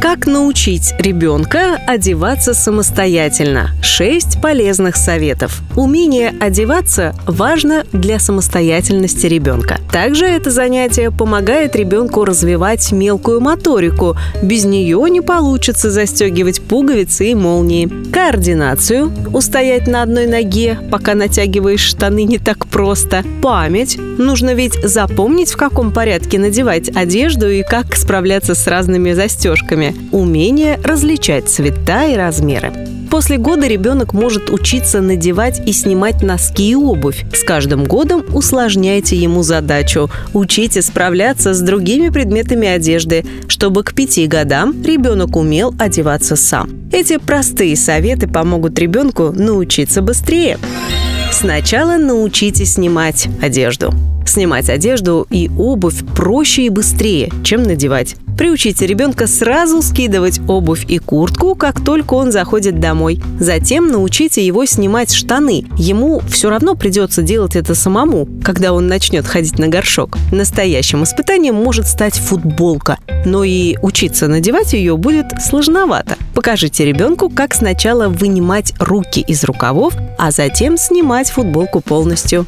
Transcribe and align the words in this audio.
как 0.00 0.26
научить 0.26 0.94
ребенка 0.98 1.78
одеваться 1.86 2.54
самостоятельно? 2.54 3.70
Шесть 3.82 4.40
полезных 4.40 4.96
советов. 4.96 5.60
Умение 5.74 6.34
одеваться 6.40 7.14
важно 7.26 7.84
для 7.92 8.18
самостоятельности 8.18 9.26
ребенка. 9.26 9.78
Также 9.90 10.26
это 10.26 10.50
занятие 10.50 11.10
помогает 11.10 11.76
ребенку 11.76 12.24
развивать 12.24 12.92
мелкую 12.92 13.40
моторику. 13.40 14.16
Без 14.42 14.64
нее 14.64 15.02
не 15.08 15.20
получится 15.20 15.90
застегивать 15.90 16.60
пуговицы 16.62 17.30
и 17.30 17.34
молнии. 17.34 17.88
Координацию. 18.12 19.12
Устоять 19.32 19.86
на 19.86 20.02
одной 20.02 20.26
ноге, 20.26 20.78
пока 20.90 21.14
натягиваешь 21.14 21.80
штаны 21.80 22.24
не 22.24 22.38
так 22.38 22.66
просто. 22.66 23.24
Память. 23.42 23.98
Нужно 24.18 24.54
ведь 24.54 24.74
запомнить, 24.82 25.52
в 25.52 25.56
каком 25.56 25.92
порядке 25.92 26.38
надевать 26.38 26.94
одежду 26.94 27.48
и 27.48 27.62
как 27.62 27.96
справляться 27.96 28.54
с 28.54 28.66
разными 28.66 29.12
застежками 29.12 29.85
время 29.86 29.94
умение 30.12 30.78
различать 30.82 31.48
цвета 31.48 32.06
и 32.06 32.16
размеры. 32.16 32.72
После 33.10 33.38
года 33.38 33.66
ребенок 33.66 34.12
может 34.12 34.50
учиться 34.50 35.00
надевать 35.00 35.62
и 35.66 35.72
снимать 35.72 36.22
носки 36.22 36.70
и 36.70 36.74
обувь. 36.74 37.24
С 37.32 37.44
каждым 37.44 37.84
годом 37.84 38.24
усложняйте 38.34 39.16
ему 39.16 39.42
задачу. 39.42 40.10
Учите 40.34 40.82
справляться 40.82 41.54
с 41.54 41.60
другими 41.60 42.08
предметами 42.08 42.68
одежды, 42.68 43.24
чтобы 43.48 43.84
к 43.84 43.94
пяти 43.94 44.26
годам 44.26 44.82
ребенок 44.82 45.36
умел 45.36 45.74
одеваться 45.78 46.36
сам. 46.36 46.68
Эти 46.92 47.18
простые 47.18 47.76
советы 47.76 48.26
помогут 48.26 48.78
ребенку 48.78 49.32
научиться 49.32 50.02
быстрее. 50.02 50.58
Сначала 51.32 51.96
научитесь 51.96 52.74
снимать 52.74 53.28
одежду. 53.40 53.94
Снимать 54.26 54.68
одежду 54.68 55.26
и 55.30 55.48
обувь 55.56 56.04
проще 56.14 56.66
и 56.66 56.68
быстрее, 56.68 57.30
чем 57.44 57.62
надевать. 57.62 58.16
Приучите 58.36 58.86
ребенка 58.86 59.26
сразу 59.26 59.80
скидывать 59.80 60.40
обувь 60.46 60.84
и 60.88 60.98
куртку, 60.98 61.54
как 61.54 61.82
только 61.82 62.14
он 62.14 62.32
заходит 62.32 62.80
домой. 62.80 63.22
Затем 63.40 63.86
научите 63.88 64.44
его 64.44 64.66
снимать 64.66 65.14
штаны. 65.14 65.64
Ему 65.78 66.20
все 66.28 66.50
равно 66.50 66.74
придется 66.74 67.22
делать 67.22 67.56
это 67.56 67.74
самому, 67.74 68.28
когда 68.44 68.74
он 68.74 68.88
начнет 68.88 69.26
ходить 69.26 69.58
на 69.58 69.68
горшок. 69.68 70.18
Настоящим 70.32 71.04
испытанием 71.04 71.54
может 71.54 71.86
стать 71.86 72.18
футболка, 72.18 72.98
но 73.24 73.42
и 73.42 73.78
учиться 73.80 74.28
надевать 74.28 74.74
ее 74.74 74.98
будет 74.98 75.26
сложновато. 75.40 76.16
Покажите 76.34 76.84
ребенку, 76.84 77.30
как 77.30 77.54
сначала 77.54 78.08
вынимать 78.08 78.74
руки 78.78 79.20
из 79.20 79.44
рукавов, 79.44 79.94
а 80.18 80.30
затем 80.30 80.76
снимать 80.76 81.30
футболку 81.30 81.80
полностью. 81.80 82.44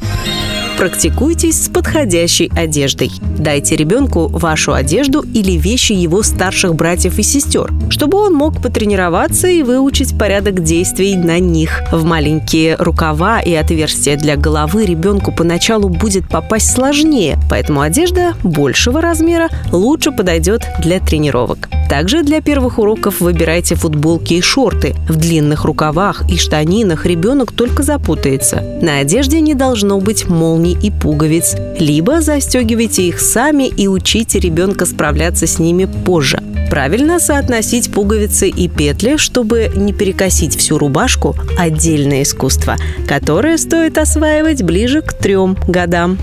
Практикуйтесь 0.79 1.65
с 1.65 1.67
подходящей 1.67 2.49
одеждой. 2.55 3.11
Дайте 3.37 3.75
ребенку 3.75 4.29
вашу 4.29 4.71
одежду 4.71 5.25
или 5.33 5.57
вещи 5.57 5.91
его 5.91 6.23
старших 6.23 6.73
братьев 6.73 7.19
и 7.19 7.21
сестер, 7.21 7.69
чтобы 7.89 8.17
он 8.17 8.33
мог 8.33 8.61
потренироваться 8.61 9.49
и 9.49 9.61
выучить 9.61 10.17
порядок 10.17 10.63
действий 10.63 11.17
на 11.17 11.37
них. 11.39 11.81
В 11.91 12.05
маленькие 12.05 12.77
рукава 12.77 13.41
и 13.41 13.53
отверстия 13.55 14.15
для 14.15 14.37
головы 14.37 14.85
ребенку 14.85 15.33
поначалу 15.33 15.89
будет 15.89 16.29
попасть 16.29 16.71
сложнее, 16.71 17.37
поэтому 17.49 17.81
одежда 17.81 18.35
большего 18.41 19.01
размера 19.01 19.49
лучше 19.73 20.13
подойдет 20.13 20.65
для 20.81 21.01
тренировок. 21.01 21.67
Также 21.89 22.21
для 22.21 22.39
первых 22.39 22.77
уроков 22.77 23.19
выбирайте 23.19 23.73
футболки 23.73 24.35
и 24.35 24.41
шорты. 24.41 24.95
В 25.07 25.15
длинных 25.15 25.65
рукавах 25.65 26.21
и 26.29 26.37
штанинах 26.37 27.07
ребенок 27.07 27.51
только 27.51 27.81
запутается. 27.81 28.61
На 28.81 28.99
одежде 28.99 29.41
не 29.41 29.55
должно 29.55 29.99
быть 29.99 30.29
молний 30.29 30.77
и 30.79 30.91
пуговиц. 30.91 31.55
Либо 31.79 32.21
застегивайте 32.21 33.07
их 33.07 33.19
сами 33.19 33.67
и 33.67 33.87
учите 33.87 34.39
ребенка 34.39 34.85
справляться 34.85 35.47
с 35.47 35.57
ними 35.57 35.85
позже. 35.85 36.39
Правильно 36.69 37.19
соотносить 37.19 37.91
пуговицы 37.91 38.47
и 38.47 38.67
петли, 38.67 39.17
чтобы 39.17 39.71
не 39.75 39.91
перекосить 39.91 40.55
всю 40.55 40.77
рубашку– 40.77 41.35
отдельное 41.57 42.21
искусство, 42.21 42.75
которое 43.07 43.57
стоит 43.57 43.97
осваивать 43.97 44.61
ближе 44.61 45.01
к 45.01 45.13
трем 45.13 45.57
годам. 45.67 46.19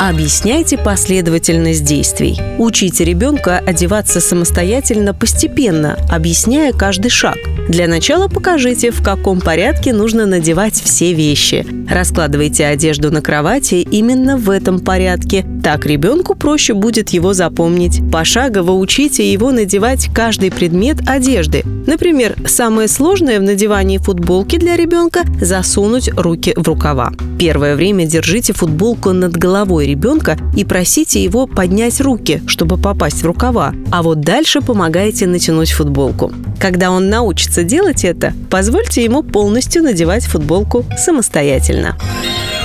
Объясняйте 0.00 0.78
последовательность 0.78 1.84
действий. 1.84 2.40
Учите 2.56 3.04
ребенка 3.04 3.58
одеваться 3.58 4.18
самостоятельно 4.22 5.12
постепенно, 5.12 5.98
объясняя 6.08 6.72
каждый 6.72 7.10
шаг. 7.10 7.36
Для 7.68 7.86
начала 7.86 8.28
покажите, 8.28 8.92
в 8.92 9.02
каком 9.02 9.42
порядке 9.42 9.92
нужно 9.92 10.24
надевать 10.24 10.72
все 10.72 11.12
вещи. 11.12 11.66
Раскладывайте 11.86 12.64
одежду 12.64 13.10
на 13.10 13.20
кровати 13.20 13.74
именно 13.74 14.38
в 14.38 14.48
этом 14.48 14.80
порядке. 14.80 15.44
Так 15.62 15.84
ребенку 15.86 16.34
проще 16.34 16.74
будет 16.74 17.10
его 17.10 17.34
запомнить. 17.34 18.00
Пошагово 18.10 18.72
учите 18.72 19.30
его 19.30 19.50
надевать 19.50 20.08
каждый 20.14 20.50
предмет 20.50 20.98
одежды. 21.06 21.62
Например, 21.86 22.36
самое 22.46 22.88
сложное 22.88 23.38
в 23.38 23.42
надевании 23.42 23.98
футболки 23.98 24.56
для 24.56 24.76
ребенка– 24.76 25.20
засунуть 25.40 26.08
руки 26.16 26.54
в 26.56 26.66
рукава. 26.66 27.12
Первое 27.38 27.76
время 27.76 28.06
держите 28.06 28.52
футболку 28.52 29.12
над 29.12 29.36
головой 29.36 29.86
ребенка 29.86 30.38
и 30.56 30.64
просите 30.64 31.22
его 31.22 31.46
поднять 31.46 32.00
руки, 32.00 32.42
чтобы 32.46 32.76
попасть 32.78 33.22
в 33.22 33.26
рукава. 33.26 33.74
А 33.90 34.02
вот 34.02 34.20
дальше 34.20 34.60
помогайте 34.60 35.26
натянуть 35.26 35.72
футболку. 35.72 36.32
Когда 36.58 36.90
он 36.90 37.08
научится 37.08 37.64
делать 37.64 38.04
это, 38.04 38.32
позвольте 38.50 39.02
ему 39.02 39.22
полностью 39.22 39.82
надевать 39.82 40.24
футболку 40.24 40.84
самостоятельно. 40.96 41.96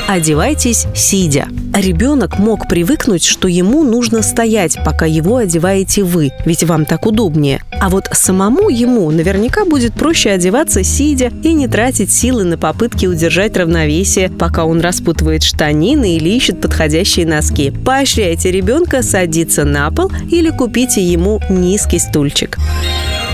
Одевайтесь 0.08 0.86
сидя. 0.94 1.48
Ребенок 1.76 2.40
мог 2.40 2.70
привыкнуть, 2.70 3.26
что 3.26 3.50
ему 3.50 3.84
нужно 3.84 4.22
стоять, 4.22 4.78
пока 4.86 5.06
его 5.06 5.38
одеваете 5.38 6.04
вы, 6.04 6.32
ведь 6.46 6.64
вам 6.64 6.86
так 6.86 7.06
удобнее. 7.06 7.62
А 7.70 7.90
вот 7.90 8.06
самому 8.14 8.70
ему 8.70 9.12
наверняка 9.12 9.66
будет 9.66 9.94
проще 9.94 10.30
одеваться 10.30 10.86
сидя 10.86 11.34
и 11.44 11.52
не 11.52 11.68
тратить 11.68 12.14
силы 12.14 12.46
на 12.46 12.58
попытки 12.58 13.08
удержать 13.08 13.58
равновесие, 13.58 14.30
пока 14.30 14.64
он 14.64 14.80
распутывает 14.80 15.44
штанины 15.44 16.16
или 16.16 16.30
ищет 16.30 16.62
подходящие 16.62 17.26
носки. 17.26 17.72
Поощряйте 17.72 18.52
ребенка 18.52 19.04
садиться 19.04 19.66
на 19.66 19.92
пол 19.92 20.10
или 20.32 20.52
купите 20.52 21.04
ему 21.04 21.42
низкий 21.50 22.00
стульчик. 22.00 22.58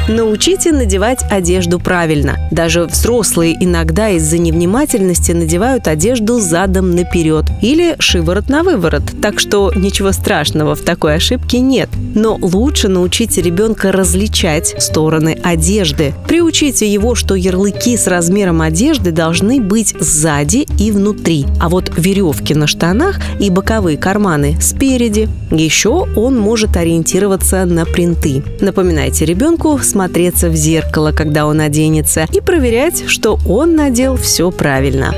Научите 0.08 0.72
надевать 0.72 1.24
одежду 1.30 1.80
правильно. 1.80 2.40
Даже 2.50 2.86
взрослые 2.86 3.56
иногда 3.64 4.10
из-за 4.10 4.40
невнимательности 4.40 5.32
надевают 5.32 5.88
одежду 5.88 6.40
задом 6.40 6.96
наперед 6.96 7.46
или 7.62 7.96
шиворот 8.00 8.50
на 8.50 8.64
выворот. 8.64 9.04
Так 9.22 9.40
что 9.40 9.72
ничего 9.76 10.12
страшного 10.12 10.74
в 10.76 10.82
такой 10.82 11.16
ошибке 11.16 11.60
нет. 11.60 11.88
Но 12.16 12.38
лучше 12.42 12.88
научите 12.88 13.42
ребенка 13.42 13.92
различать 13.92 14.76
стороны 14.82 15.38
одежды. 15.44 16.14
Приучите 16.28 16.92
его, 16.92 17.14
что 17.14 17.36
ярлыки 17.36 17.96
с 17.96 18.08
размером 18.08 18.62
одежды 18.62 19.12
должны 19.12 19.62
быть 19.62 19.96
сзади 20.00 20.66
и 20.80 20.92
внутри, 20.92 21.46
а 21.60 21.70
вот 21.70 21.92
веревки 21.96 22.56
на 22.56 22.66
штанах 22.66 23.20
и 23.40 23.52
боковые 23.52 23.98
карманы 23.98 24.58
спереди. 24.60 25.30
Еще 25.52 26.08
он 26.16 26.40
может 26.40 26.76
ориентироваться 26.76 27.66
на 27.66 27.86
принты. 27.86 28.42
Напоминайте 28.62 29.26
ребенку 29.26 29.78
смотреться 29.92 30.50
в 30.50 30.56
зеркало, 30.56 31.12
когда 31.12 31.46
он 31.46 31.60
оденется, 31.60 32.28
и 32.32 32.42
проверять, 32.42 33.04
что 33.08 33.38
он 33.48 33.76
надел 33.76 34.16
все 34.18 34.50
правильно. 34.52 35.14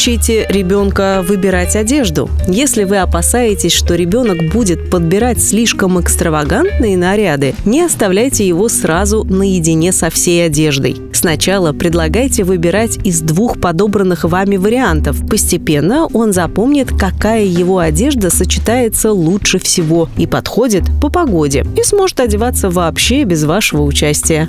Научите 0.00 0.46
ребенка 0.48 1.22
выбирать 1.22 1.76
одежду. 1.76 2.30
Если 2.48 2.84
вы 2.84 2.96
опасаетесь, 2.96 3.74
что 3.74 3.96
ребенок 3.96 4.50
будет 4.50 4.88
подбирать 4.88 5.42
слишком 5.42 6.00
экстравагантные 6.00 6.96
наряды, 6.96 7.54
не 7.66 7.82
оставляйте 7.82 8.48
его 8.48 8.70
сразу 8.70 9.24
наедине 9.24 9.92
со 9.92 10.08
всей 10.08 10.46
одеждой. 10.46 10.96
Сначала 11.12 11.74
предлагайте 11.74 12.44
выбирать 12.44 12.96
из 13.04 13.20
двух 13.20 13.60
подобранных 13.60 14.24
вами 14.24 14.56
вариантов. 14.56 15.20
Постепенно 15.28 16.06
он 16.06 16.32
запомнит, 16.32 16.88
какая 16.98 17.44
его 17.44 17.76
одежда 17.76 18.30
сочетается 18.30 19.12
лучше 19.12 19.58
всего 19.58 20.08
и 20.16 20.26
подходит 20.26 20.84
по 21.02 21.10
погоде, 21.10 21.66
и 21.76 21.82
сможет 21.82 22.20
одеваться 22.20 22.70
вообще 22.70 23.24
без 23.24 23.44
вашего 23.44 23.82
участия. 23.82 24.48